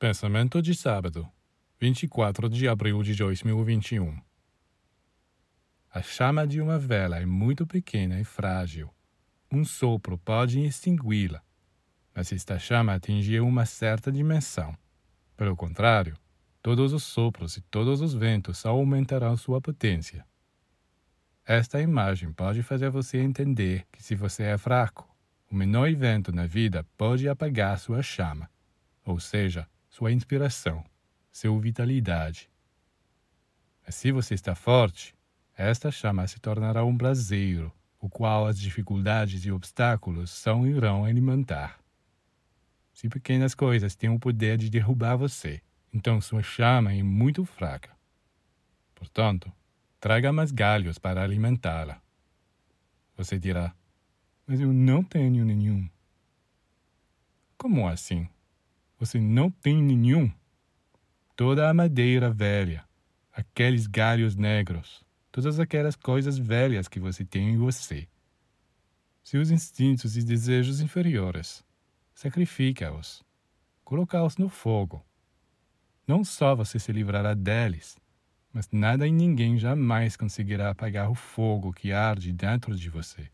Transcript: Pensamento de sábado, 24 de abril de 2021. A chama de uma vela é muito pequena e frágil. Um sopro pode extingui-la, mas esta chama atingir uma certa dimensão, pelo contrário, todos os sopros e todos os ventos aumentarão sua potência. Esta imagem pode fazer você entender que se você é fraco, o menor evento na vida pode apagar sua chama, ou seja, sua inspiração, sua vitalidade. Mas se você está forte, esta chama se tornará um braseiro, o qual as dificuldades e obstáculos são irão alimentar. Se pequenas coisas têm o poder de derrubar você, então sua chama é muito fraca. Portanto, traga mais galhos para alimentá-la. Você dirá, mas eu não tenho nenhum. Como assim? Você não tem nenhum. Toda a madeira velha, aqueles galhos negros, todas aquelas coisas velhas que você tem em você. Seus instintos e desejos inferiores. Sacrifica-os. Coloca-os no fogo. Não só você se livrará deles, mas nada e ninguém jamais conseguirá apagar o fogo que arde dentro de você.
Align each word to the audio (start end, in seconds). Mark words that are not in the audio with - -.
Pensamento 0.00 0.62
de 0.62 0.74
sábado, 0.74 1.30
24 1.78 2.48
de 2.48 2.66
abril 2.66 3.02
de 3.02 3.14
2021. 3.14 4.18
A 5.92 6.00
chama 6.00 6.46
de 6.46 6.58
uma 6.58 6.78
vela 6.78 7.18
é 7.18 7.26
muito 7.26 7.66
pequena 7.66 8.18
e 8.18 8.24
frágil. 8.24 8.88
Um 9.52 9.62
sopro 9.62 10.16
pode 10.16 10.58
extingui-la, 10.60 11.42
mas 12.14 12.32
esta 12.32 12.58
chama 12.58 12.94
atingir 12.94 13.42
uma 13.42 13.66
certa 13.66 14.10
dimensão, 14.10 14.74
pelo 15.36 15.54
contrário, 15.54 16.16
todos 16.62 16.94
os 16.94 17.04
sopros 17.04 17.58
e 17.58 17.60
todos 17.60 18.00
os 18.00 18.14
ventos 18.14 18.64
aumentarão 18.64 19.36
sua 19.36 19.60
potência. 19.60 20.24
Esta 21.44 21.78
imagem 21.78 22.32
pode 22.32 22.62
fazer 22.62 22.88
você 22.88 23.18
entender 23.18 23.86
que 23.92 24.02
se 24.02 24.14
você 24.14 24.44
é 24.44 24.56
fraco, 24.56 25.06
o 25.50 25.54
menor 25.54 25.90
evento 25.90 26.32
na 26.32 26.46
vida 26.46 26.86
pode 26.96 27.28
apagar 27.28 27.78
sua 27.78 28.02
chama, 28.02 28.48
ou 29.04 29.20
seja, 29.20 29.68
sua 29.90 30.12
inspiração, 30.12 30.84
sua 31.30 31.60
vitalidade. 31.60 32.48
Mas 33.84 33.96
se 33.96 34.12
você 34.12 34.34
está 34.34 34.54
forte, 34.54 35.14
esta 35.56 35.90
chama 35.90 36.26
se 36.26 36.38
tornará 36.38 36.84
um 36.84 36.96
braseiro, 36.96 37.72
o 38.00 38.08
qual 38.08 38.46
as 38.46 38.58
dificuldades 38.58 39.44
e 39.44 39.50
obstáculos 39.50 40.30
são 40.30 40.66
irão 40.66 41.04
alimentar. 41.04 41.78
Se 42.94 43.08
pequenas 43.08 43.54
coisas 43.54 43.94
têm 43.94 44.08
o 44.08 44.18
poder 44.18 44.56
de 44.56 44.70
derrubar 44.70 45.16
você, 45.16 45.60
então 45.92 46.20
sua 46.20 46.42
chama 46.42 46.94
é 46.94 47.02
muito 47.02 47.44
fraca. 47.44 47.90
Portanto, 48.94 49.52
traga 49.98 50.32
mais 50.32 50.52
galhos 50.52 50.98
para 50.98 51.22
alimentá-la. 51.22 52.00
Você 53.16 53.38
dirá, 53.38 53.74
mas 54.46 54.60
eu 54.60 54.72
não 54.72 55.02
tenho 55.02 55.44
nenhum. 55.44 55.88
Como 57.58 57.88
assim? 57.88 58.28
Você 59.00 59.18
não 59.18 59.50
tem 59.50 59.82
nenhum. 59.82 60.30
Toda 61.34 61.70
a 61.70 61.72
madeira 61.72 62.30
velha, 62.30 62.84
aqueles 63.32 63.86
galhos 63.86 64.36
negros, 64.36 65.02
todas 65.32 65.58
aquelas 65.58 65.96
coisas 65.96 66.36
velhas 66.36 66.86
que 66.86 67.00
você 67.00 67.24
tem 67.24 67.48
em 67.48 67.56
você. 67.56 68.06
Seus 69.24 69.50
instintos 69.50 70.18
e 70.18 70.22
desejos 70.22 70.82
inferiores. 70.82 71.64
Sacrifica-os. 72.14 73.24
Coloca-os 73.82 74.36
no 74.36 74.50
fogo. 74.50 75.02
Não 76.06 76.22
só 76.22 76.54
você 76.54 76.78
se 76.78 76.92
livrará 76.92 77.32
deles, 77.32 77.98
mas 78.52 78.68
nada 78.70 79.08
e 79.08 79.10
ninguém 79.10 79.56
jamais 79.56 80.14
conseguirá 80.14 80.68
apagar 80.68 81.10
o 81.10 81.14
fogo 81.14 81.72
que 81.72 81.90
arde 81.90 82.34
dentro 82.34 82.76
de 82.76 82.90
você. 82.90 83.30